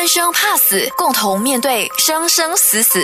[0.00, 2.98] 贪生怕死，共同面对生生死死。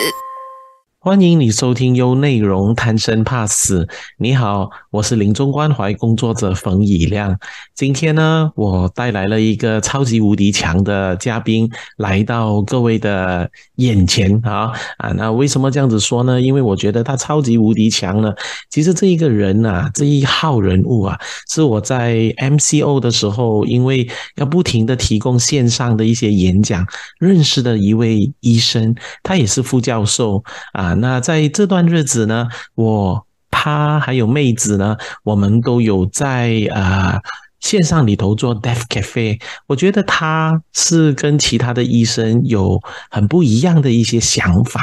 [1.07, 3.87] 欢迎你收听优内容贪生怕死。
[4.19, 7.39] 你好，我是临终关怀工作者冯以亮。
[7.77, 15.11] 今天呢，我带来了一个超级无敌强的嘉宾来到各位的眼前啊啊！
[15.17, 16.41] 那为什么这样子说呢？
[16.43, 18.35] 因为我觉得他超级无敌强呢。
[18.69, 21.17] 其实这一个人呐，这一号人物啊，
[21.49, 26.85] 是我在 MCO 的时候，因为要不停的提供线上的一些演讲，
[27.21, 30.96] 认识的一位医生，他也是副教授啊。
[31.01, 37.19] 那在这段日子呢，我他还有妹子呢，我们都有在啊
[37.61, 39.41] 线上里头做 Deaf Cafe。
[39.67, 44.83] 我觉得他是跟其他的医生有很不一样的一些想法，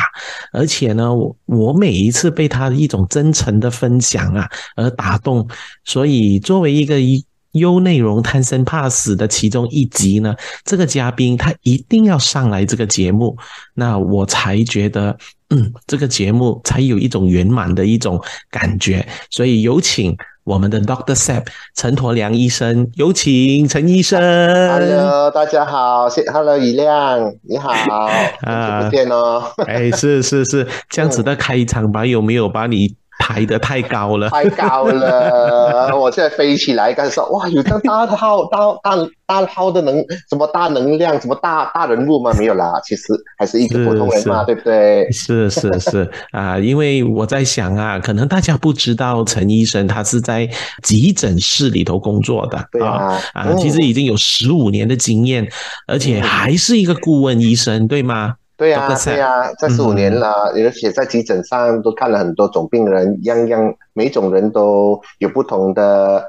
[0.52, 5.48] 而且呢，我我每一次被他一种真诚的分享啊而打动，
[5.86, 7.24] 所以作为一个医。
[7.54, 13.38] 优内容贪生怕死的其中一集呢，这个嘉宾他一定要上来这个节目，
[13.76, 15.16] 那我才觉得，
[15.54, 18.20] 嗯，这个节目才有一种圆满的一种
[18.50, 19.06] 感觉。
[19.30, 24.20] 所以有请我们的 Doctor Sep 陈驼良医生，有请陈医生。
[24.20, 27.72] Hello，大家好，谢 Hello 雨亮，你好，
[28.42, 29.44] 好久不见哦。
[29.68, 32.96] 哎，是是是，这样子的开场白有没有把你？
[33.20, 35.96] 抬得太高了，太高了！
[35.98, 39.96] 我现在飞起来，刚才说哇，有这样大号、大大大号的能
[40.30, 42.34] 什么大能量，什么大大人物吗？
[42.38, 45.10] 没有啦， 其实还是一个普通人嘛，对不对？
[45.12, 50.50] 是是是啊， 因为我在想啊，可能大家不知道陈医生他是在
[50.82, 55.48] 急诊室里头工作的，对啊啊，其实已经有十五年的经验，
[55.88, 58.36] 而且还是一个顾问医生，对吗？
[58.64, 66.24] 对呀，对呀，这十五年了，而且在急诊上都看了很多种病人，样样每种人都有不同的。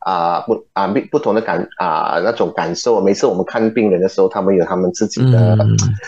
[0.00, 5.56] 啊不啊不不同的感啊那种感受，每次我们看病人的时候，他们有他们自己的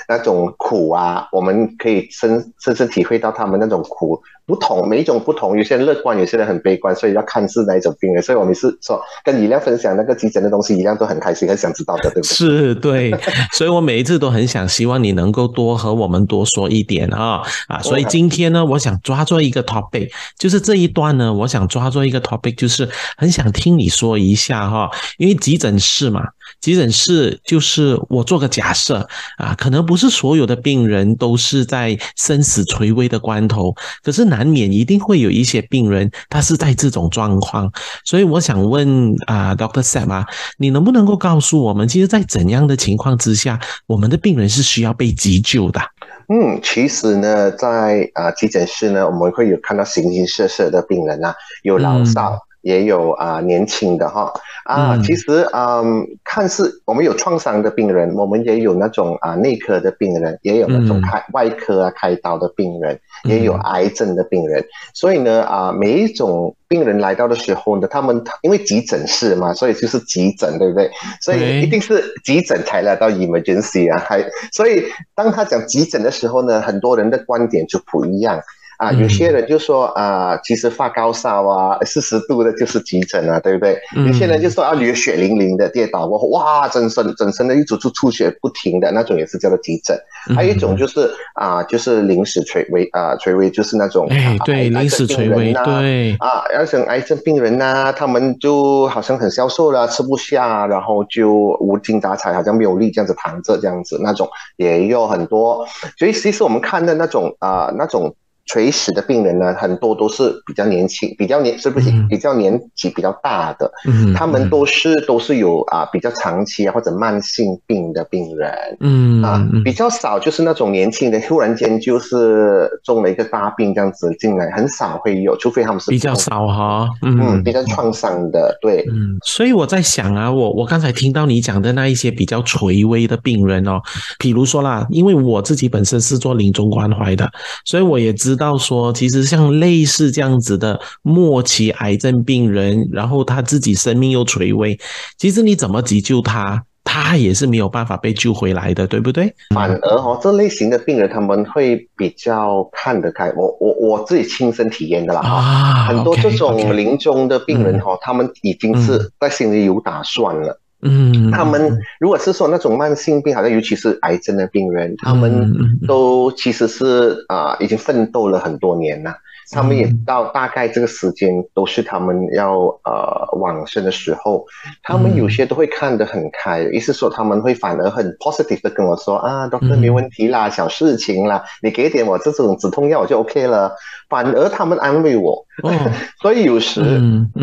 [0.09, 8.23] 那种苦啊，我们可以深深深体会到他们那种苦不同，每一种不同，有些人乐观，有些人很悲观，所以要看是哪一种病人。
[8.23, 12.23] 所以我们是说跟李亮分享那个急诊的东西，一亮都很开心，很想知道的，对不对？
[12.23, 13.15] 是，对，
[13.53, 17.81] 所以我每一次都很想希望你能够多和我们多说一点啊啊！
[17.81, 23.81] 所以今天呢，我想抓住一个 topic，就是这一段呢，我想抓住一个 topic，就是很想听。
[23.81, 26.23] 你说一下哈，因为急诊室嘛，
[26.61, 29.07] 急诊室就是我做个假设
[29.37, 37.71] 啊，可能不是所有的病人都是在生死垂危的关头，可是难免一定会有一些病人他是在这种状况，
[38.05, 40.27] 所以我想问啊，Doctor Sam 啊，
[40.59, 45.81] 你能不能够告诉我们，其实，在怎样的情况之下，我们的病人是需要被急救的？
[46.29, 51.35] 嗯，其实呢，在啊急诊室呢，我们会有看到形形色色的病人啊，
[51.65, 52.39] 有老少。
[52.63, 54.33] 也有啊，年轻的哈
[54.65, 64.65] 啊，其实嗯，看似我们有创伤的病人，我们也有那种啊内科的病人，也有那种开外科啊开刀的病人，也有癌症的病人。
[64.95, 70.91] 所以呢啊，每一种病人来到的时候呢，他们因为急诊室嘛，所以就是急诊，对不对？
[71.21, 74.23] 所以一定是急诊才来到 emergency 啊，还
[74.53, 74.85] 所以
[75.15, 78.41] 当他讲急诊的时候呢，很多人的观点就不一样。
[78.81, 83.79] 啊，有些人就说啊，其实发高烧啊，四十度的就是急诊啊，对不对？
[84.07, 89.95] 有些人就说啊，流血淋淋的跌倒过后，哇，整身整身的一直出出血不停的那种，也是叫做急诊。
[90.35, 101.31] 还有一种就是啊，就是临时垂危啊，垂危就是那种哎，对，临时垂危，对啊，而且癌症病人呐，他们就好像很消瘦了，吃不下，然后就
[101.61, 104.27] 无精打采，好像没有力这样子躺着这样子，那种
[104.57, 105.67] 也有很多。
[105.99, 108.15] 所以其实我们看的那种啊，那种。
[108.47, 113.71] 垂死的病人呢，很多都是比较年轻，比较年是不是比较年纪比较大的？
[113.87, 118.53] 嗯，他们都是都是有啊比较长期啊或者慢性病的病人。
[118.81, 126.89] 嗯啊，比较少就是那种年轻的，突然间就是中了一个大病这样子进来，很少会有，除非他们是比较少哈。
[127.03, 128.85] 嗯，比较创伤的，对。
[128.91, 133.81] 嗯，所以我在想啊，我我刚才听到你讲的那一些比较垂危的病人哦，
[134.19, 137.31] 比如说啦，因为我自己本身是做临终关怀的，
[137.65, 138.30] 所以我也知。
[138.37, 144.79] 到说，其实像类似这样子的末期癌症病人，然后他自己生命又垂危，
[145.19, 149.33] 其实你怎么急救他，他也是没有办法被救回来的，对不对？
[149.55, 153.33] 反而哦，这类型的病人他们会比较看得开。
[153.37, 160.61] 我我我自己亲身体验的啦，啊，很多这种临终的病人哈，他们已经是在心里有打算了。
[160.83, 169.15] 嗯，他们如果是说那种慢性病，好像尤其是癌症的病人，他们都其实是啊，已经奋斗了很多年了。
[169.53, 174.45] 他们也知道大概这个时间都是他们要呃往生的时候，
[174.83, 183.73] 他们有些都会看得很开，意思说他们会反而很 positive 的跟我说啊，doctor 没问题啦，小事情啦，你给点我这种止痛药我就 OK 了，
[184.09, 185.45] 反而他们安慰我，
[186.21, 186.81] 所以有时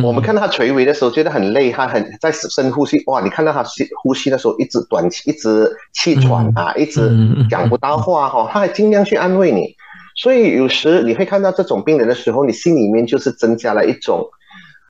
[0.03, 7.11] 我们看到他垂危的时候觉得很累，他很在深呼吸，哇，你看到他吸呼吸的时候一直短气，一直气喘啊，一直
[7.49, 9.76] 讲不到话哈，他还尽量去安慰你。
[10.17, 14.27] 所以有时你会看到这种病人的时候，你心里面就是增加了一种，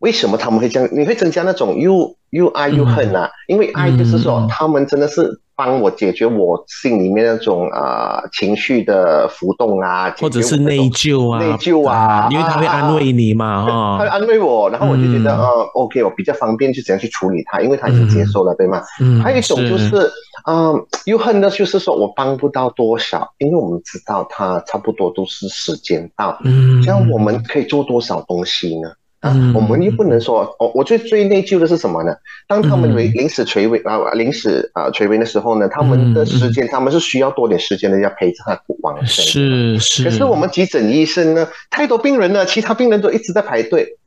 [0.02, 0.90] 为什么他们会这样？
[0.92, 3.30] 你会增加那种又又爱又恨啊？
[3.48, 18.82] 因为爱就是说他们真的是帮我解决我心里面那种啊情绪的浮动啊，或者是内疚啊，内疚啊，因为他会安慰你嘛，哈，他会安慰我，然后我就觉得呃，OK，我比较方便去怎样去处理他，因为他已经接受了，对吗？
[19.02, 20.12] 嗯，还有一种就是。
[20.46, 28.88] 嗯，又恨的就是说我帮不到多少，因为我们知道他差不多都是时间到，嗯，这样我们可以做多少东西呢？
[29.20, 32.14] 啊，我们又不能说，我我最最内疚的是什么呢？
[32.48, 39.26] 当他们临临时垂危啊，临时啊垂危的时候呢，他们的时间他们是需要多点时间的，要陪着他往生。
[39.26, 40.04] 是是。
[40.04, 43.98] 可是我们急诊医生呢，太多病人了，其他病人都一直在排队，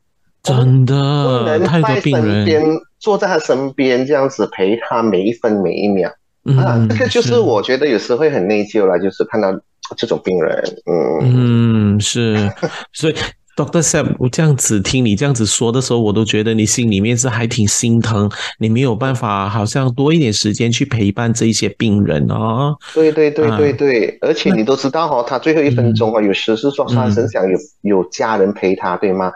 [0.43, 2.63] 真的，不能在身边，
[2.99, 6.09] 坐在他身边这样子陪他每一分每一秒。
[6.57, 9.51] 啊，这个就是我觉得有时会很内疚了，就是看到
[9.95, 12.49] 这种病人，嗯嗯是，
[12.93, 13.15] 所以
[13.55, 22.75] Doctor Sam，我这样子听你这样子说的时候，我都觉得你心里面是还挺心疼，你没有办法，好像多一点时间去陪伴这一些病人哦。
[22.93, 29.31] 对对对对对，而且你都知道哈，他最后一分钟啊，有时是说他很想有有家人陪他，对吗？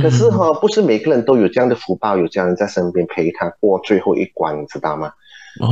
[0.00, 5.10] 可是哈，不是每个人都有这样的福报，有家人在身边陪他过最后一关，你知道吗？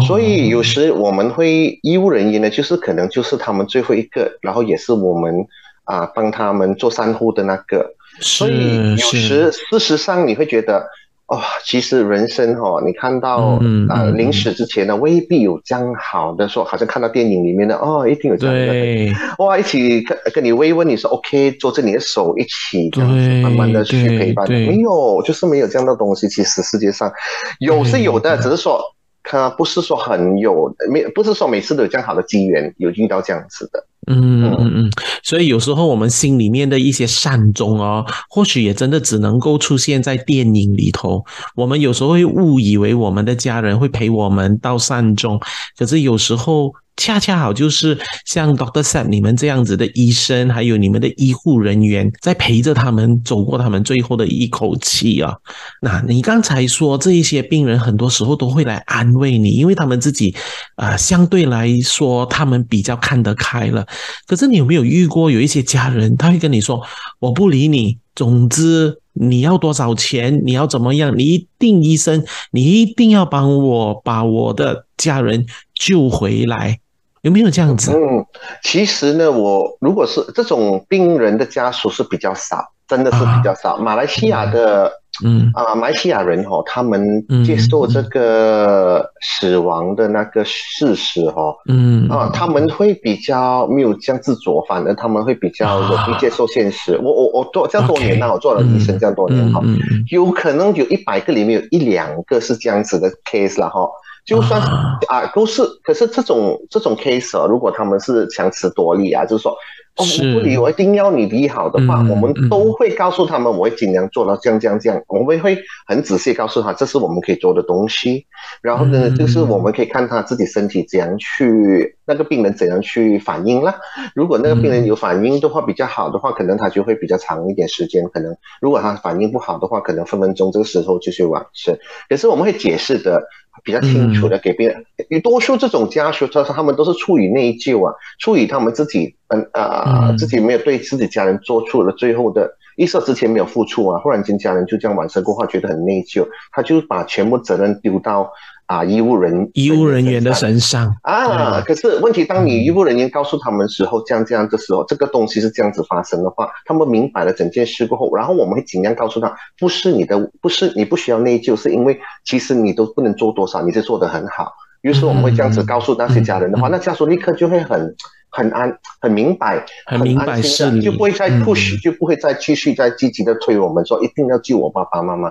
[0.07, 5.47] 所以有时我们会医务人员呢，就是可能就是他们最后一个，然后也是我们
[5.85, 7.95] 啊帮他们做善护的那个。
[8.21, 10.87] 所以有时事实上你会觉得，
[11.27, 13.59] 哦，其实人生哈，你看到
[13.89, 26.29] 啊临死之前呢，未必有这样好的说，好像看到电影里面的哦，一定有这样的，哇，一起跟跟你慰问，你说 OK，捉着你的手一起这样子慢慢的去陪伴，没有，就是没有这样的东西。
[26.29, 27.13] 其实世界上
[27.59, 28.81] 有是有的，只是说。
[29.25, 33.85] 他不是说很有没，不是说每次都有这样好的机缘，有遇到这样子的。
[34.07, 34.91] 嗯嗯嗯，
[35.23, 41.25] 所以有时候我们心里面的一些善终哦，或许也真的只能够出现在电影里头。
[41.57, 45.41] 我们有时候会误以为我们的家人会陪我们到善终，
[45.77, 46.73] 可是有时候。
[46.97, 55.37] 恰恰好就是像 Doctor Sam 你们这样子的医生，还有你们的医护人员，在陪着他们走过他们最后的一口气啊。
[55.83, 60.35] 那你刚才说这一些病人，很多时候都会来安慰你，因为他们自己
[60.77, 63.87] 啊相对来说他们比较看得开了。
[64.27, 66.81] 可是你有没有遇过有一些家人，他会跟你说
[67.19, 75.45] 我不理你，总之你要多少钱，你要怎么样，你一定医生，你一定要帮我把我的家人
[75.75, 76.79] 救回来。
[77.25, 77.91] 有没有这样子？
[77.91, 78.25] 嗯，
[78.63, 83.79] 其实呢，我如果是这种病人的家属是比较少，真的是比较少。
[83.79, 84.93] 马来西亚的，
[85.25, 87.03] 嗯啊，马来西亚人哈，他们
[87.43, 97.01] 接受这个死亡的那个事实哈，嗯啊，他们会比较没有这样自作，反而他们会比较容易接受现实。
[97.03, 99.63] 我我我做这样多年了，我做了医生这样多年哈，
[100.11, 103.89] 有可能有一百个里面有一两个是这样子的 case 了哈。
[104.25, 104.61] 就算
[105.09, 109.53] 啊，都是，可是这种这种 case 啊，如果他们是强词夺理啊，就是说，
[109.97, 118.25] 哦，我不理，我一定要你理好的话，我们都会告诉他们，我会尽量做到这样这样这样，我们会很仔细告诉他，这是我们可以做的东西。
[118.63, 123.77] 然后呢，就是我们可以看他自己身体怎样去，那个病人怎样去反应啦。
[124.15, 128.03] 如果那个病人有反应的话，比较好的话，可能他就会比较长一点时间。
[128.09, 131.77] 可能如果他反应不好的话，可能分分钟这个时候就去往生。
[132.09, 133.23] 可是我们会解释的。
[133.63, 148.31] 比较清楚的给别人，有多数这种家属，他他们都是出于内疚啊，出于他们自己，嗯啊，自己没有对自己家人做出了最后的，意识之前没有付出啊，忽然间家人就这样完生过后，觉得很内疚，他就把全部责任丢到。
[148.67, 150.95] 啊，医务人医务人员的身上。
[151.03, 164.53] 啊，可是问题，当你医务人员告诉他们时候，这样这样的时候，这个东西是这样子发生的话，他们明白了整件事过后，然后我们会尽量告诉他，不是你的，不是你不需要内疚，是因为其实你都不能做多少，你是做的很好。
[164.81, 167.97] 于是我们会这样子告诉那些家人的话，那家属立刻就会很
[168.31, 175.31] 很安，很明白，很明白是，就不会再 push，就不会再继续再积极的推我们说一定要救我爸爸妈妈。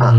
[0.00, 0.12] 啊，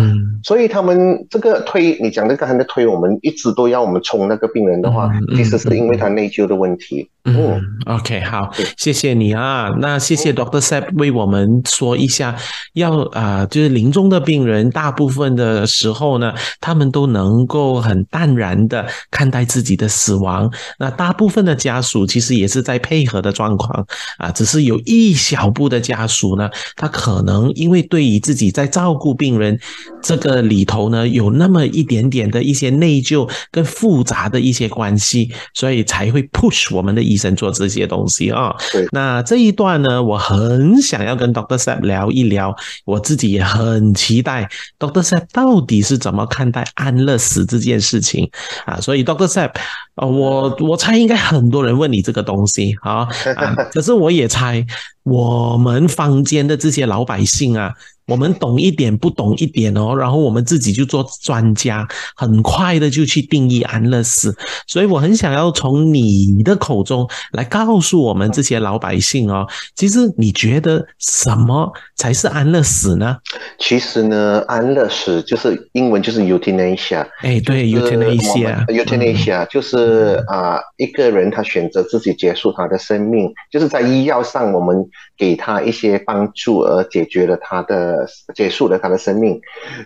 [0.44, 7.10] 所以他们这个推，你讲的刚才的推，我们一直都要我们冲那个病人的话，其实是因为他内疚的问题。
[7.28, 9.72] 嗯，OK，好，谢谢你啊。
[9.80, 12.36] 那谢谢 Doctor Sep 为我们说一下，
[12.74, 20.52] 要啊，就是临终的病人，大部分的时候呢，他们都能够很淡然的看待自己的死亡。
[20.78, 23.86] 那大部分的家属其实也是在配合的状况
[24.20, 29.60] 啊，只是有一小部的家属呢，他可能因为对于自己在照顾病人
[30.04, 37.16] 这个里头呢，有那么一点点的一些内疚跟复杂的一些关系，所以才会 push 我们的医。
[37.16, 38.54] 生做这些东西啊，
[38.92, 42.54] 那这一段呢，我很想要跟 Doctor Sep 聊一聊，
[42.84, 48.30] 我自己也很期待 Doctor Sep 到底是怎么看待安乐死这件事情
[48.66, 48.82] 啊。
[48.82, 49.54] 所以 Doctor Sep，
[49.96, 53.08] 呃，我我猜应该很多人问你这个东西啊，
[53.72, 54.66] 可是我也猜
[55.06, 57.72] 我们坊间的这些老百姓啊。
[58.08, 64.32] 我们懂一点，不懂一点哦，然后我们自己就做专家，很快的就去定义安乐死。
[64.68, 73.18] 所以我很想要从你的口中来告诉我们这些老百姓哦，其实你觉得什么才是安乐死呢？
[73.58, 77.08] 其实呢，安乐死就是英文就是 euthanasia。
[77.24, 84.78] 哎，对，euthanasia，euthanasia 就是啊，一个人他选择自己结束他的生命，就是在医药上我们
[85.18, 88.06] 给他一些帮助而解决了他的。
[88.34, 89.40] 结束了他的生命，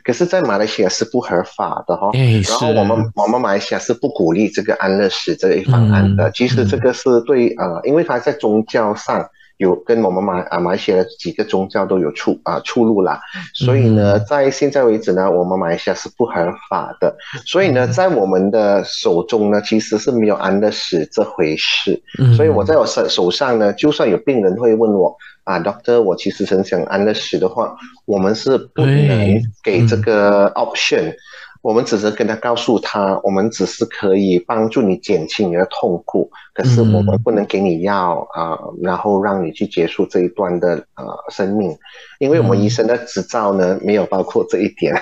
[0.04, 2.10] 可是，在马来西亚是不合法的哈。
[2.14, 6.32] 然后我们我们马来西亚是不鼓励这个安乐死这一方案的。
[6.32, 13.22] 其实这个是对啊，因为他在宗教上有跟我们马啊马来西亚的几个宗教都有出啊出路啦。
[13.54, 16.34] 所以呢，在现在为止呢，我们马来西亚是不合
[16.70, 17.16] 法的。
[17.46, 22.02] 所以呢，在我们的手中呢，其实是没有安乐死这回事。
[22.36, 25.16] 所以我在我手手上呢，就算有病人会问我。
[25.46, 27.76] 啊，Doctor，我其实很想安乐死的话，
[28.06, 31.12] 我们是不能给这个 option，
[31.62, 41.78] 我们只是跟他告诉他，我们只是可以帮助你减轻你的痛苦，可是我们不能给你药啊，然后让你去结束这一段的呃生命，
[42.20, 44.96] 因为我们医生的执照呢没有包括这一点。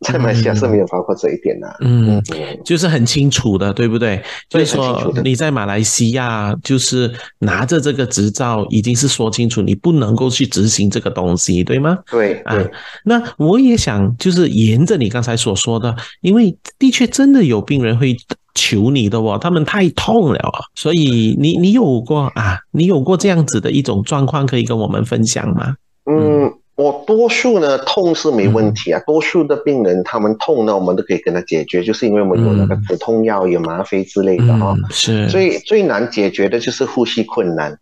[0.06, 2.22] 在马来西亚是没有包括这一点的，嗯，
[2.64, 4.22] 就是很清楚的，对不对？
[4.48, 11.98] 所以说你在马来西亚就是拿着这个执照，已经是说清楚你不能够去执行这个东西，对吗？
[12.10, 12.56] 对啊。
[13.04, 18.16] 那我也想就是沿着你刚才所说的，因为的确真的有病人会
[18.54, 20.40] 求你的哦，他们太痛了，
[20.74, 22.58] 所以你你有过啊？
[22.72, 25.74] 你有过这样子的一种状况可以跟我们分享吗？
[26.06, 26.50] 嗯。
[26.80, 34.74] 我多数呢痛是没问题啊，多数的病人他们痛呢，我们都可以跟他解决，就是因为我们有那个止痛药、有吗啡之类的啊。
[34.88, 37.78] 是，最最难解决的就是呼吸困难。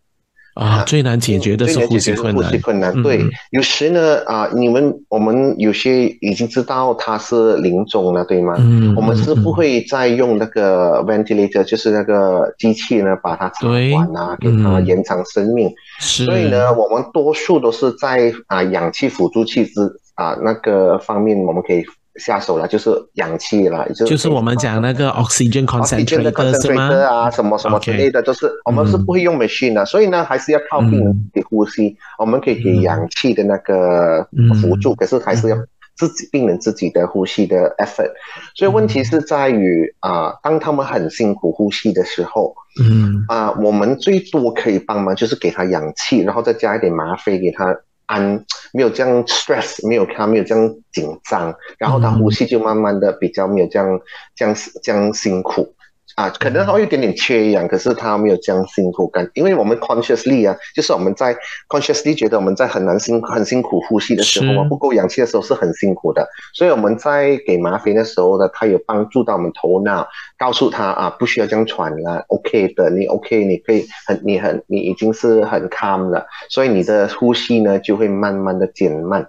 [0.58, 2.44] 啊，最难解决的是呼吸困难。
[2.44, 8.56] 呼吸困难，对，有时呢，啊，你们我们有些已经知道他是临终了，对吗？
[8.58, 15.70] 嗯，我们是不会再用那个 ventilator，就是那个机器呢，把它插管啊，给他延长生命。
[16.00, 19.80] 是所以呢，我们多数都是在啊氧气辅助器之
[20.16, 21.84] 啊那个方面，我们可以。
[22.18, 26.88] 下手了，就是氧气了，就就是我们讲那个 oxygen concentrator 是吗？
[27.06, 31.96] 啊，什么什么之类的，都是我们是不会用 machine 的，所以呢，还是要靠病人的呼吸。
[32.18, 34.28] 我们可以给氧气的那个
[34.60, 35.56] 辅助，可是还是要
[35.96, 38.10] 自己病人自己的呼吸的 effort。
[38.54, 47.76] 所以问题是在于啊，当他们很辛苦呼吸的时候，嗯啊，我们最多可以帮忙就是给他氧气，然后再加一点吗啡给他。
[48.08, 54.00] 安没有这样 stress，没有他没有这样紧张，然后他呼吸就慢慢的比较没有这样
[54.34, 55.74] 这样这样辛苦。
[56.18, 61.32] 啊，可能他会有点点缺氧，可是他没有这样辛苦感，因为我们 consciously 啊，就是我们在
[61.68, 79.24] consciously 觉得我们在很难辛很辛苦呼吸的时候啊，不够氧气的时候是很辛苦的，所以我们在给吗啡的时候呢，它有帮助到我们头脑，告诉他啊，不需要这样喘了，OK 的，你 OK，你可以很你很你已经是很 calm 了，所以你的呼吸呢就会慢慢的减慢，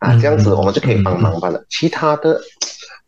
[0.00, 2.40] 啊，这样子我们就可以帮忙罢了，其他的。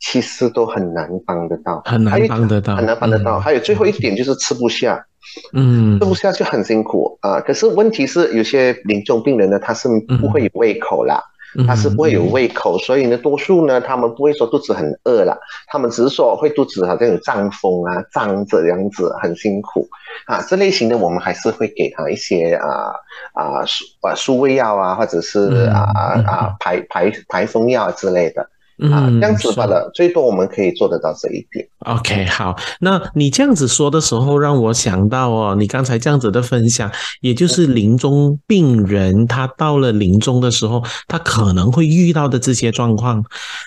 [0.00, 3.38] 其实都很难帮得到，很难帮得到，很难帮得到。
[3.40, 5.04] 还有最后一点就是吃不下，
[5.52, 7.40] 嗯，吃不下就很辛苦啊。
[7.40, 9.88] 可是问题是，有些临终病人呢，他是
[10.20, 11.22] 不会有胃口啦，
[11.66, 19.88] 他是不会有胃口，所以呢，多数呢，他们不会说肚子很饿啦，他们只是说会肚子好像有胀风啊，胀着这样子，很辛苦
[20.26, 20.44] 啊。
[20.48, 22.92] 这类型的我们还是会给他一些啊
[23.32, 25.88] 啊舒啊舒胃药啊，或者是啊
[26.26, 28.46] 啊排排排风药之类的。
[28.90, 31.66] 啊，这样子罢了，最多我们可以做得到这一点。
[31.80, 36.90] OK，好，那你这样子说的时候，让我想到哦，你刚才这样子的分享，
[37.20, 43.24] 也就是临终病人他到了临终的时候，他可能会遇到的这些状况。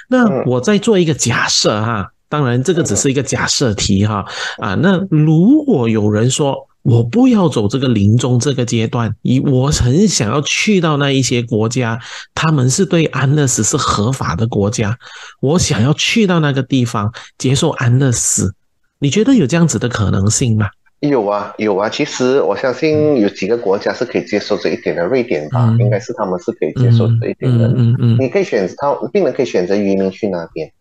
[0.09, 4.25] 那我再做一个假设哈，当然这个只是一个假设题哈
[4.57, 6.66] 啊，那如果有人说。
[6.87, 11.99] 我不要走这个临终这个阶段，以我很想要去到那一些国家，
[12.33, 14.97] 他们是对安乐死是合法的国家，
[15.41, 18.55] 我想要去到那个地方接受安乐死，
[18.99, 20.69] 你觉得有这样子的可能性吗？
[21.01, 27.67] 有啊，有啊，其实我相信有几个国家是可以接受这一点的，瑞典吧，应该是他们是可以接受这一点的。
[27.67, 30.71] 嗯嗯，你可以选择他病人可以选择移民去那边，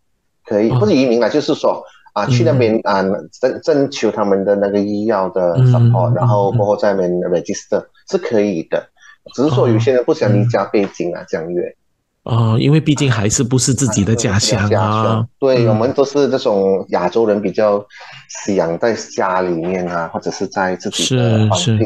[0.45, 1.83] 可以或者移民了，就是说。
[2.17, 3.03] 啊，去那边啊，
[3.39, 8.89] 征征求他们的那个医药的 support，然后过后在那边 register 是可以的，
[9.35, 11.75] 只是说有些人不想离家背景啊，这样远。
[12.27, 15.25] 哦，因为毕竟还是不是自己的家乡啊。
[15.39, 17.81] 对，我们都是这种亚洲人，比较
[18.45, 21.79] 想在家里面啊，或者是在自己的环境。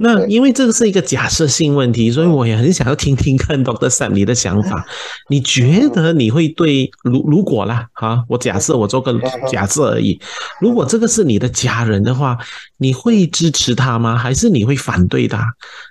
[0.00, 4.86] 那因为这个是一个假设性问题，所以我也很想要听听看 Doctor Sam 你的想法。
[5.28, 9.12] 你觉得你会对如如果啦，哈，我假设我做个
[9.50, 10.20] 假设而已。
[10.60, 12.38] 如果这个是你的家人的话，
[12.76, 14.16] 你会支持他吗？
[14.16, 15.44] 还是你会反对他？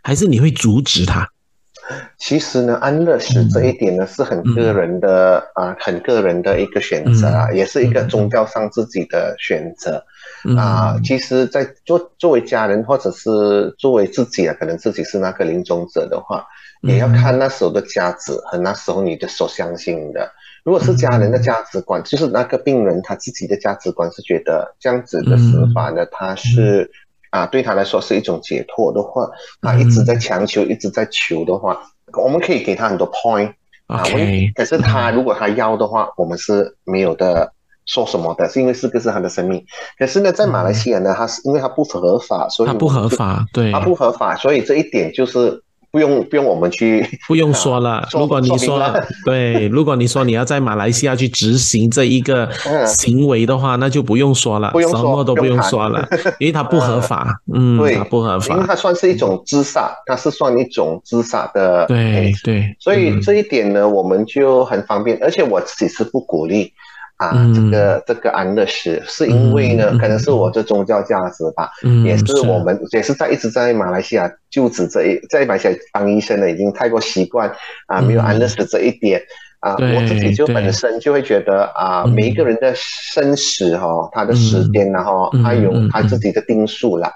[0.03, 1.27] 还是你会阻止他？
[2.17, 10.03] 其实呢，安乐死这一点呢是很个人的啊，很个人的一个选择啊，也是一个宗教上自己的选择
[10.57, 10.99] 啊。
[11.03, 16.45] 其实，在作作为家人或者是作为自己啊，可能自己是那个临终者的话，
[16.81, 20.31] 也要看那时候的价值和那时候你的所相信的。
[20.63, 26.91] 如果是家人的价值观，就是那个病人他自己的价值观是觉得这样子的死法呢，他是。
[27.29, 29.29] 啊，对他来说是一种解脱的话，
[29.61, 31.79] 他一直在强求，一直在求的话，
[32.23, 33.53] 我们可以给他很多 point
[33.87, 34.03] 啊。
[34.55, 37.53] 可是他如果他要的话，我们是没有的
[37.85, 39.63] 说什么的，是因为这个是他的生命。
[39.97, 45.63] 可是呢，在马来西亚呢，他是因为他不合法，所以他不合法，对，他不合法，所以这一点就是。
[45.91, 48.07] 不用不用我们去， 不用说了。
[48.11, 48.81] 如果你说
[49.25, 52.49] 对，如果你说你要在马来西亚去执行这一个
[52.85, 56.07] 行为的话，那就不用说了，什么都不用说了，
[56.39, 57.41] 因为它不合法。
[57.53, 61.85] 嗯，对，不合法，因为它算是一种自杀，它是算一种自杀的。
[61.87, 66.71] 对对，所以这一点呢，我们就很方便，而且我自己是不鼓励。
[67.19, 71.69] 啊，这个这个安乐死是因为呢，可能是我的宗教价值吧，
[72.05, 77.51] 也是我们也是在一直在马来西亚就职这一在马来西亚当医生的已经太过习惯
[77.87, 79.21] 啊，没有安乐死这一点
[79.59, 87.11] 啊，我自己就本身就会觉得啊，每一个人的生死哈，他的时间然后他有他自己的定数了，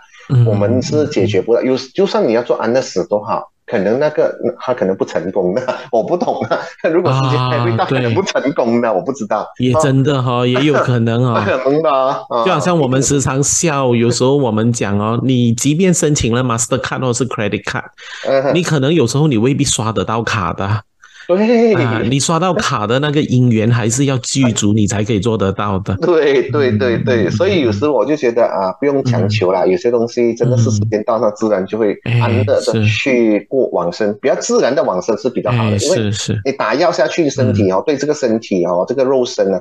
[0.46, 3.53] 我们是解决不了，有就算你要做安乐死都好。
[3.74, 6.60] 可能那个他可能不成功的， 我不懂啊。
[6.94, 9.48] 如果时间还会到，可能不成功的，我不知道。
[9.58, 11.44] 也真的哈， 也有可能啊。
[11.44, 20.84] 可能的，就好像我们时常笑，有时候我们讲哦，你即便申请了 Master Card 或是 Credit Card，你可能有时候你未必刷得到卡的。
[21.28, 25.96] 对 啊，你刷到卡的那个姻缘还是要具足，你才可以做得到的。
[25.98, 35.78] 对对对对，所以有时我就觉得啊，不用强求啦，有些东西真的是时间到，它自然就会安乐的去过往生，比较自然的往生是比较好的。
[35.78, 36.12] 因为
[36.46, 39.60] 你打药下去，身体哦，对这个身体哦，这个肉身呢，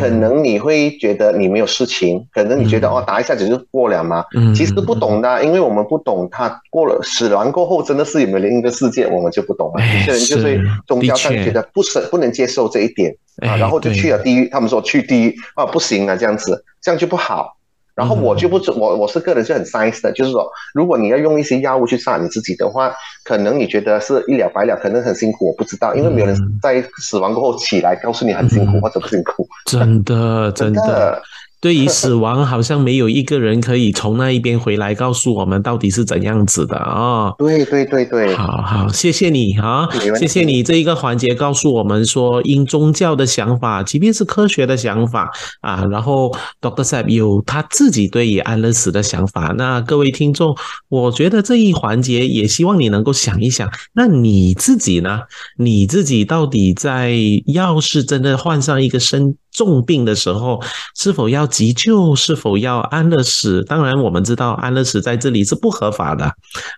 [0.00, 4.24] 可能你会觉得你没有事情，可能你觉得哦，打一下子就过了嘛。
[4.54, 9.84] 其实不懂的，因为我们不懂，它过了死亡过后，真的是有没有另一个世界，我们就不懂了。
[9.84, 11.03] 有些人就是中。
[11.06, 14.48] 要上觉得不是不能接受这一点啊，然后就去了地狱。
[14.48, 17.56] 他们说去地狱啊，不行啊，这样子这样就不好。
[17.94, 25.46] 然后我就不我我是个人是很 science 的，就是说，如果你要用一些药物去杀你自己的话，可能你觉得是一了百了，可能很辛苦。
[25.46, 29.46] 我不知道，因为没有人在死亡过后起来告诉你很辛苦或者不辛苦。
[29.66, 31.22] 真的，真的。
[31.64, 37.32] 对于死亡，好像没有一个人可以从那一边回来告诉我们到底是怎样子的啊！
[37.38, 49.54] 对对对对，好好，谢谢你啊，谢谢你这一个环节告诉我们说，因宗教的想法，即便是科学的想法啊，然后 Doctor Sab 有他自己对于安乐死的想法。
[49.56, 50.54] 那各位听众，
[50.90, 55.20] 我觉得这一环节也希望你能够想一想，那你自己呢？
[55.56, 57.14] 你自己到底在
[57.46, 60.60] 要是真的患上一个生重病的时候，
[60.96, 63.62] 是否要急救，是否要安乐死？
[63.64, 66.26] 当然，我们知道安乐死在这里是不合法的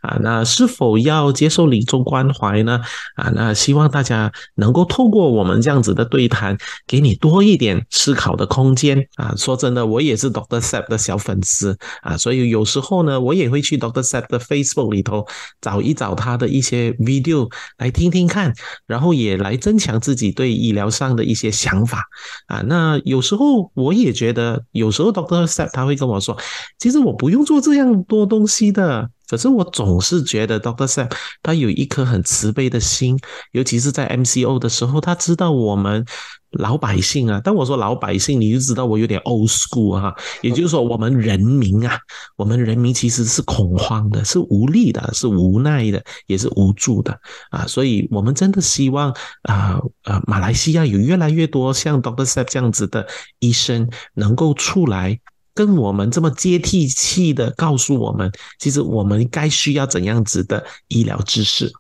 [0.03, 0.19] 啊。
[0.21, 2.81] 那是否要接受临终关怀呢？
[3.17, 9.35] 啊，那希望大家能够透过我们这样子的对谈，给你多一点思考的空间啊。
[9.37, 15.27] 说真的，我也是 Doctor Sep 的小粉丝啊，所以有时候呢，我也会去 Doctor Sep 的 Facebook 里头
[15.63, 18.53] 找一找他的一些 video 来听听看，
[18.87, 22.05] 然后也来增强自己对医疗上的一些想法
[22.49, 22.61] 啊。
[22.67, 26.37] 那有时候我也觉得，有时候 Doctor Sep 他会跟我说，
[26.79, 29.11] 其实我不用做这样多东西的。
[29.29, 31.13] 可是我总是觉得 Doctor Sam
[31.43, 33.19] 他有一颗很慈悲的心，
[33.53, 36.05] 尤其是在 MCO 的时候，他知道我们
[36.51, 37.41] 老百姓啊。
[37.41, 40.15] 当我说老百姓，你就知道我有点 old school 哈。
[40.43, 41.99] 也就是说，我们人民啊，
[42.37, 47.19] 我们人民其实是恐慌的，是无力的，是无奈的，也是无助的
[47.51, 47.67] 啊。
[47.67, 49.11] 所以，我们真的希望
[49.43, 53.07] 啊呃，马来西亚有越来越多像 Doctor Sam 这样子的
[53.41, 55.19] 医生能够出来。
[55.57, 61.73] 跟我们这么接地气的告诉我们，其实我们该需要怎样子的医疗知识。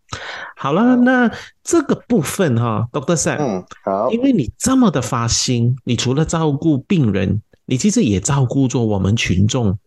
[0.56, 1.30] 好了，那
[1.62, 9.78] 这个部分哈，Doctor Sam，嗯，好，因为你这么的发心，你除了照顾病人，你其实也照顾着我们群众。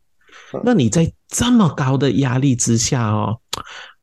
[0.64, 3.40] 那你在这么高的压力之下哦，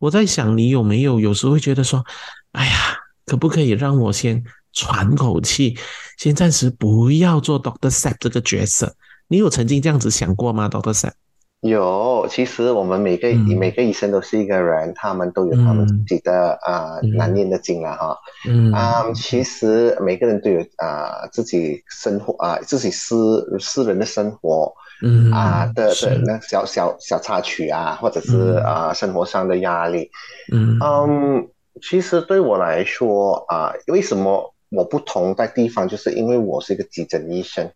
[0.01, 2.05] 我在想，你有没有有时候会觉得说，
[2.51, 5.79] 哎呀，可不可以让我先喘口气，
[6.19, 8.97] 先暂时不要做 Doctor Sam 这个角色？
[9.29, 11.13] 你有曾经这样子想过吗，Doctor Sam？
[11.61, 18.17] 有，其实我们每个每个医生都是一个人，他们都有他们自己的啊难念的经了哈。
[18.49, 30.09] 嗯啊，其实每个人都有啊自己生活啊自己私私人的生活，嗯啊的的那小小小插曲啊，或者是啊生活上的压力。
[30.53, 31.49] 嗯嗯，
[31.83, 34.53] 其实对我来说啊，为什么？
[34.71, 37.71] 我不同在地方，就是因为我是一个急诊医生。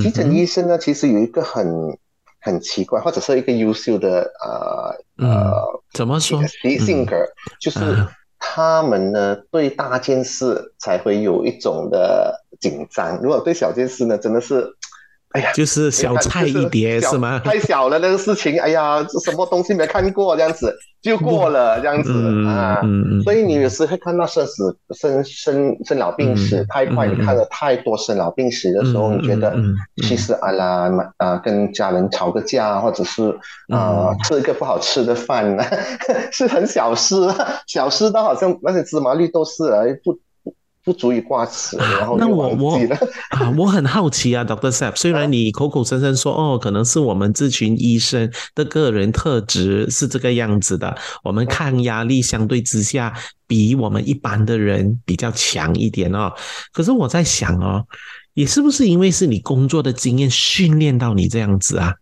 [0.00, 1.98] 急诊医生呢，其实有一个很
[2.40, 6.40] 很奇怪，或者是一个优秀的呃呃，怎么说？
[6.46, 7.16] 性格
[7.60, 8.06] 就是
[8.38, 14.76] 他们呢，对大件事才会有一种的紧张，如果对小件事呢，真的是。
[15.36, 17.40] 哎呀，就是小菜一碟是吗？
[17.44, 22.10] 太小了那个事情，哎呀， 什么东西没看过这样子就过了这样子
[22.46, 22.80] 啊。
[23.22, 29.54] 所以你有时会看到生死生生生老病死太快，你看了太多生老病死的时候，你觉得
[30.02, 33.28] 其实啊啦啊跟家人吵个架，或者是
[33.68, 35.56] 啊吃一个不好吃的饭，
[36.32, 37.14] 是很小事，
[37.66, 40.18] 小事到好像那些芝麻绿豆丝而不。
[40.86, 42.78] 不足以挂齿，然后那我我
[43.30, 53.12] 啊，我很好奇啊，Doctor Sap，虽然你口口声声说哦，可能是我们这群医生的个人特质是这个样子的，我们抗压力相对之下
[53.48, 56.32] 比我们一般的人比较强一点哦。
[56.72, 57.84] 可是我在想哦，
[58.34, 61.94] 也是不是因为是你工作的经验训练到你这样子啊？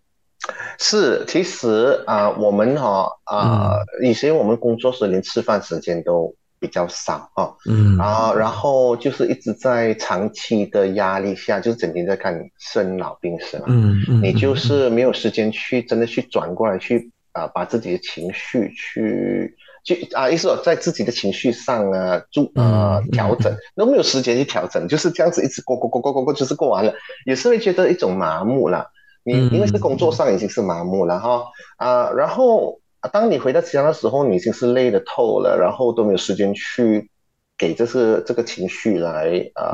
[0.78, 6.34] 是，其实啊，我们哈啊，以前我们工作时连吃饭时间都。
[6.64, 26.94] 比较少哦，嗯，啊，然后就是一直在长期的压力下，就是整天在看生老病死嘛，嗯嗯，你就是没有时间去真的去转过来去啊，把自己的情绪去去啊，意思说在自己的情绪上啊，注啊调整，都没有时间去调整，就是这样子一直过过过过过过，就是过完了，
[27.26, 28.86] 也是会觉得一种麻木了。
[29.22, 31.44] 你因为是工作上已经是麻木了哈，
[31.76, 32.80] 啊，然后。
[33.12, 37.10] 当你回到家的时候，你已经是累得透了，然后都没有时间去
[37.58, 39.72] 给这是这个情绪来啊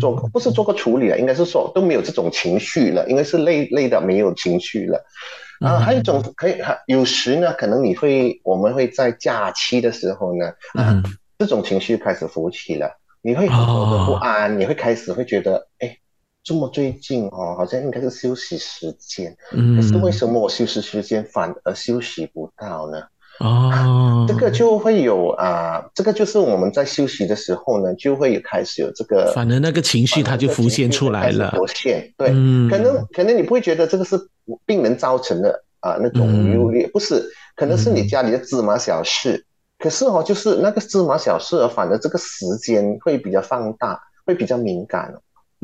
[0.00, 5.04] 做，不是做个处理了，应该是说都没有这种情绪了，应该是累累的没有情绪了。
[5.60, 11.02] 啊，还有一种可以，有时呢，可能你会我们会在假期的时候呢，啊，
[11.38, 12.90] 这种情绪开始浮起了，
[13.22, 15.98] 你会很多的不安，你会开始会觉得，哎。
[16.48, 19.36] 这么最近哦，好像应该是休息时间，
[19.76, 23.02] 可是为什么我休息时间反而休息不到呢？
[23.40, 31.50] 哦，这个就会有啊，这个就是我们在休息的时候呢，就会开始有这个，反而那个情绪它就浮现出来了。
[31.50, 32.28] 浮现，对，
[32.70, 34.18] 可能可能你不会觉得这个是
[34.64, 37.22] 病人造成的啊，那种忧虑不是，
[37.56, 39.44] 可能是你家里的芝麻小事，
[39.78, 45.12] 可是哦，就是那个芝麻小事，反而这个时间会比较放大，会比较敏感。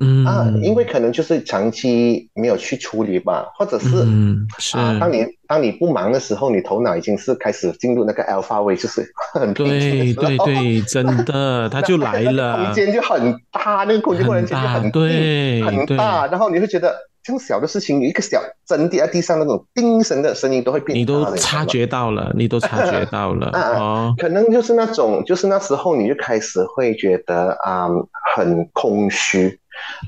[0.01, 0.25] 嗯。
[0.25, 27.89] 啊，因为可能就是长期没有去处理吧，或者是嗯啊，当你当你不忙的时候，你头脑已经是开始进入那个 alpha 位，就是很对对对，真的，他就来了， 空间就很大，那个空间空间就很对很大，然后你会觉得这种小的事情，一个小针滴在地上那种叮声的声音都会变，你都察觉到了，你都察觉到了啊，可能就是那种，就是那时候你就开始会觉得啊，
[28.35, 29.61] 很空虚。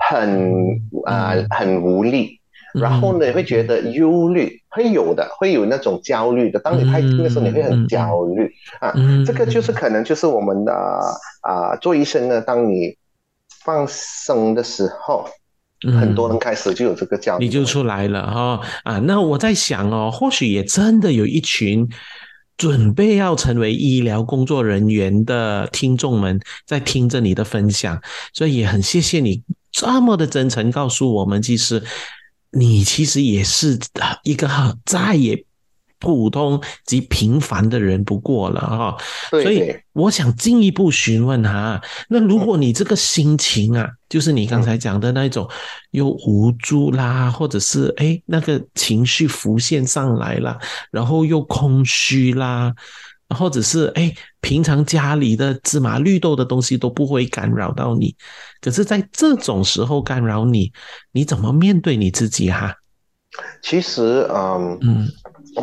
[0.09, 2.41] 很啊很无力，
[2.75, 6.59] 然后呢会觉得忧虑，会有的，会有那种焦虑的。
[6.61, 8.51] 当你太近的时候，你会很焦虑
[8.81, 8.95] 啊。
[9.27, 10.73] 这个就是可能就是我们的
[11.43, 12.97] 啊做医生呢，当你
[13.65, 15.29] 放松的时候。
[16.01, 18.99] 很多人开始就有这个焦虑，你就出来了哈啊！
[19.01, 21.87] 那我在想哦，或许也真的有一群
[22.57, 28.01] 准备要成为医疗工作人员的听众们在听着你的分享，
[28.33, 29.43] 所以也很谢谢你
[29.73, 31.83] 这么的真诚告诉我们，其实
[32.53, 33.79] 你其实也是
[34.25, 35.46] 一个再也。
[35.99, 38.97] 普通及平凡的人不过了哈，
[39.31, 45.49] 所以我想进一步询问哈，那如果你这个心情啊，就是你刚才讲的那种
[45.93, 50.59] 又无助啦，或者是哎那个情绪浮现上来了，
[50.91, 52.75] 然后又空虚啦，
[53.35, 58.15] 或者是哎平常家里的芝麻绿豆的东西都不会干扰到你，
[58.61, 60.71] 可是在这种时候干扰你，
[61.13, 62.75] 你怎么面对你自己哈？
[63.63, 65.09] 其实嗯嗯。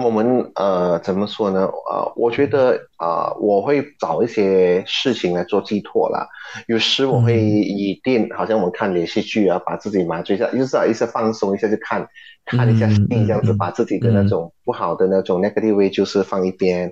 [0.01, 1.61] 我们呃怎么说呢？
[1.61, 6.27] 呃，我觉得啊，我会找一些事情来做寄托啦。
[6.67, 12.07] 有时我会以电，好像我们看连续剧啊，把自己麻醉一下，就是一下放松一下，就看
[12.45, 16.91] 看一下戏，这样子把自己的那种不好的那种 negative way 就是放一边，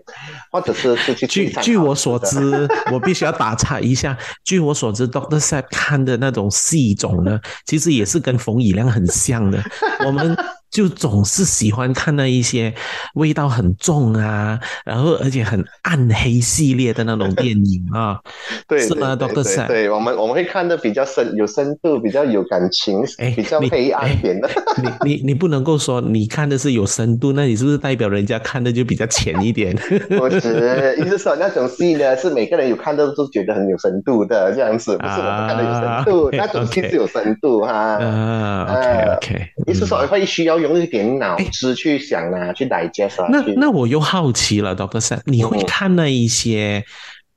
[0.51, 1.27] 或者是是去。
[1.27, 4.17] 据据我所知，我必须要打岔一下。
[4.43, 9.59] 据我所知，Doctor Sap 看的那种戏种呢，其实也是跟冯以亮很像的。
[10.05, 10.37] 我们。
[10.71, 12.73] 就总是喜欢看那一些
[13.15, 18.17] 味道很重啊，然后而且很暗黑系列的那种电影啊，
[18.69, 19.67] 对，是吗，Doctor Sam？
[19.67, 24.49] 对，我们我们会看的比较深，有深度，比较有感情，哎，比较黑暗一点的。
[24.81, 29.75] 你 你你不能够说你看的是有深度，那你是不是代表人家看的就比较浅一点？
[30.07, 37.73] 不是，意思说那种戏呢，是每个人有看到都觉得很有深度的这样子，不是我们看的有深度，那种戏是有深度哈。
[37.73, 40.60] 啊，OK OK，意思说会需要。
[40.61, 43.27] 用一点脑子去想啊，去 digest 啊。
[43.31, 46.85] 那那我又好奇了，Doctor Sam，你会看那一些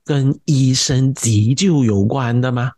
[0.05, 2.71] 跟医生急救有关的吗？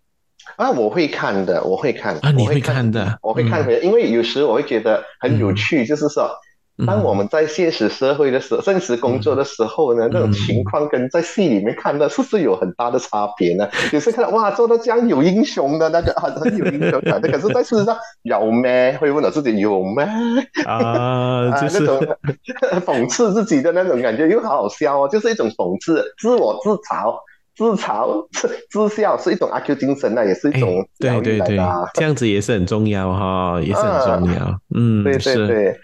[0.56, 6.32] 啊，我会看的，我会看啊，你会看的，我会看回，因为有时我会觉得很有趣，就是说。
[6.86, 13.68] 当我们在现实社会的时候，现实工作的时候呢，那种情况跟在戏里面看到是不是有很大的差别呢？
[13.92, 18.96] 有时看到哇，做到这样有英雄的那个很很有英雄感的，可是在事实上有咩？
[19.02, 20.06] 会问到自己有咩？
[20.68, 22.00] 啊，就是那种
[22.86, 27.16] 讽刺自己的那种感觉，又好好笑哦，就是一种讽刺，自我自嘲、
[27.56, 31.58] 自嘲、自自笑，是一种阿 Q 精神啊，也是一种对对对，
[31.96, 35.80] 这样子也是很重要哈，也是很重要，嗯，对对对。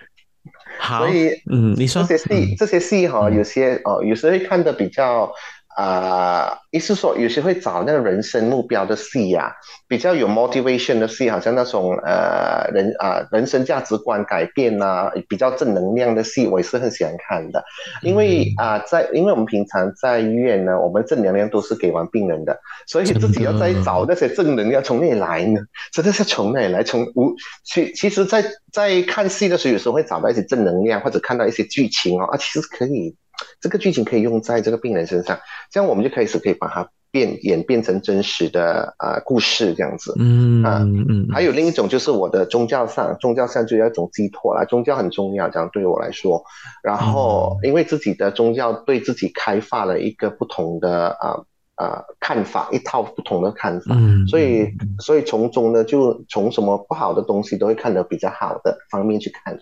[0.83, 5.31] 所以，嗯，你说这些戏，这些戏哈，有些哦，有时会看的比较。
[5.75, 9.55] 啊，意思说有些会找那个人生目标的戏呀，
[9.87, 17.63] 比较有 motivation 的戏，好像那种呃人啊人生价值观改变呐，比较正能量的戏，我也是很喜欢看的。
[18.01, 25.61] 因为啊，在因为我们平常在医院呢，我们正能量都是给完病人的，所以自己要再找那些正能量从哪里来呢？
[25.93, 26.81] 真的是从哪里来？
[26.81, 33.15] 从无其其实，在在看戏的时候，有时候会找到一些正能量，或者看到一些剧情哦，啊，其实可以。
[33.59, 35.37] 这个剧情可以用在这个病人身上，
[35.71, 40.15] 这样我们就开始可以把它变演变成真实的啊故事这样子。
[40.17, 41.27] 嗯啊嗯。
[41.29, 46.41] 还有另一种就是我的宗教上，宗教上就有一种寄托啦，宗教很重要，这样对我来说。
[46.81, 51.43] 然后因为自己的宗教对自己开发了一个不同的啊
[51.75, 53.95] 啊看法，一套不同的看法。
[53.95, 54.25] 嗯。
[54.27, 59.59] 所以所以从中呢，就从什么不好的东西都会看得比较好的方面去看。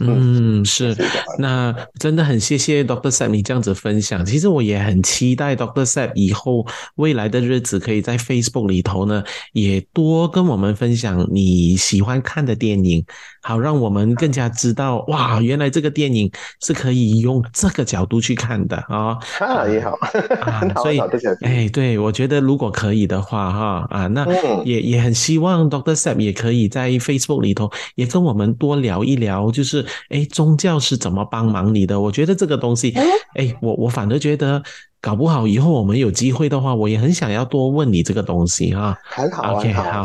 [0.00, 0.94] 嗯，是，
[1.38, 4.24] 那真的很谢谢 Doctor Sam 你这样子分享。
[4.24, 13.04] 其实我也很期待 Doctor Sam 以后未来的日子，可以在 Facebook 里头呢，也多跟我们分享你喜欢看的电影，
[13.46, 16.28] 好让我们更加知道，哇，原来这个电影
[16.60, 19.16] 是可以用这个角度去看的啊。
[19.38, 19.92] 啊，也 好
[20.40, 20.98] 啊，所以，
[21.42, 24.26] 哎，对，我觉得如果可以的话，哈，啊，那
[24.64, 29.86] 也也很希望 Doctor Sam 也可以在 Facebook 里头也跟我们多聊一聊，就是。
[30.08, 32.00] 哎，宗教是怎么帮忙你的？
[32.00, 32.94] 我觉得这个东西，
[33.34, 34.62] 哎，我我反而觉得，
[35.06, 38.98] 搞不好以后我们有机会的话，我也很想要多问你这个东西哈。
[39.04, 40.04] 很好，OK，好，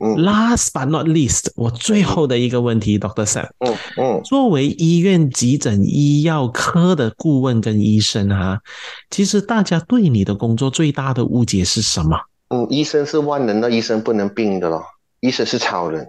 [0.00, 0.14] 嗯。
[0.22, 8.60] Last but not least，我最后的一个问题，Doctor Sam，嗯嗯，作为医院急诊医药科的顾问跟医生哈，
[9.10, 12.16] 其实大家对你的工作最大的误解是什么？
[12.50, 14.80] 嗯，医生是万能的，医生不能病的咯，
[15.18, 16.06] 医生是超人。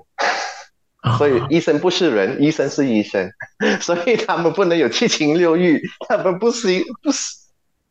[1.18, 3.28] 所以医生不是人，医生是医生，
[3.82, 6.68] 所以他们不能有七情六欲，他们不是
[7.02, 7.34] 不是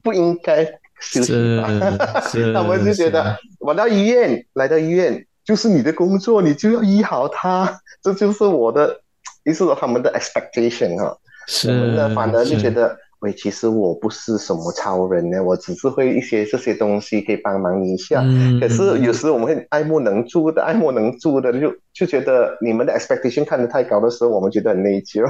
[0.06, 0.64] 不应该
[1.00, 1.32] 休息。
[1.32, 9.00] 是， 他们就觉得我到医院来到医院就是你的工作，你就要医好他， 这就是我的，
[9.44, 11.18] 意思说他们的 expectation 哈。
[11.48, 11.70] 是。
[11.70, 18.20] 我们呢，反而就觉得，喂，其实我不是什么超人呢，我只是会一些这些东西可以帮忙你一下。
[18.24, 18.60] 嗯。
[18.60, 25.22] 可是有时我们会爱莫能助的，爱莫能助的，就就觉得你们的 expectation 看得太高的时候，我们觉得很内疚。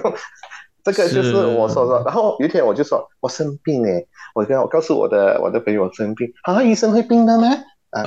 [0.92, 2.03] 这个就是我说说。
[2.05, 7.49] 然后有一天我就说，我生病哎，我跟我告诉我的我的朋友我生病啊，医生会病的吗？
[7.90, 8.03] 啊，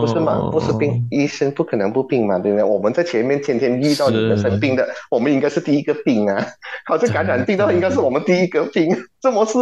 [0.00, 0.50] 不是嘛？
[0.50, 2.64] 不是病，医生不可能不病嘛，对不对？
[2.64, 6.44] 我们在前面天天遇到你们生病的，我们应该是第一个病啊。
[6.86, 8.88] 好像感染病的话，应该是我们第一个病。
[9.22, 9.58] 怎么是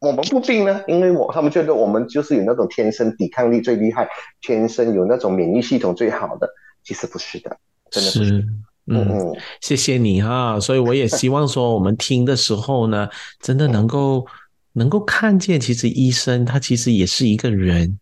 [0.00, 0.82] 我们不病呢？
[0.88, 4.08] 因为我他们觉得我们就是有那种天生抵抗力最厉害，
[4.40, 6.48] 天生有那种免疫系统最好的。
[6.82, 7.56] 其实不是的，
[7.90, 8.44] 真的不是。
[8.86, 10.58] 嗯，谢谢你哈。
[10.60, 13.08] 所以我也希望说，我们听的时候呢，
[13.40, 14.26] 真的能够
[14.72, 17.98] 能够看见，其实医生他其实也是一个人。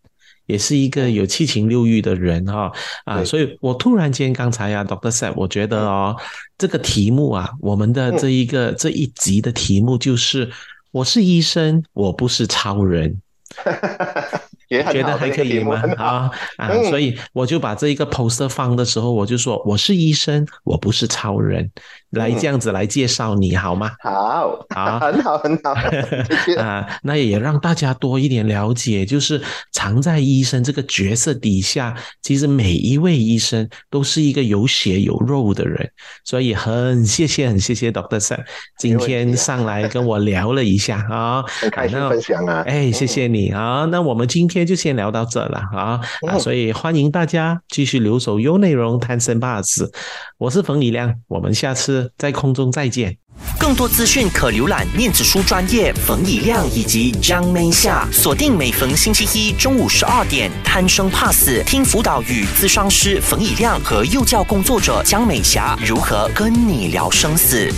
[0.47, 2.71] 也是一个有七情六欲的人哈
[3.03, 6.15] 啊，所以我突然间刚才呀，Doctor Said，我觉得哦，
[6.55, 10.47] 这个题目啊，我们的这一个这一集的题目就是，
[10.91, 13.19] 我是医生，我不是超人。
[14.69, 15.81] 觉得还可以吗？
[15.97, 16.73] 啊 啊！
[16.89, 21.69] 所以我就把这一个 poster 放的时候，我就说我是医生，我不是超人，
[22.11, 23.91] 来这样子来介绍你好吗？
[24.01, 25.73] 好， 好，很好，很好。
[26.59, 29.39] 啊，那也让大家多一点了解，就是
[29.71, 35.87] 藏在医生这个角色底下，其实每一位医生都是一个有血有肉的人。
[36.23, 38.43] 所以很谢谢，很谢谢 Doctor Sam
[38.79, 42.63] 今天上来跟我聊了一下啊，很开心分享啊。
[42.65, 43.87] 哎，谢谢你啊。
[43.91, 44.54] 那我们今天。
[44.63, 46.37] 就先聊到这了啊啊！
[46.37, 49.91] 所以欢迎大家继续留守优内容，贪生怕死。
[50.37, 53.17] 我是冯以亮，我们下次在空中再见。
[53.59, 67.69] 更多资讯可浏览念子书专业冯以亮以及张梅夏，锁定每逢星期一中午十二点，贪生怕死，听辅导与咨商师冯以亮和幼教工作者江美霞如何跟你聊生死。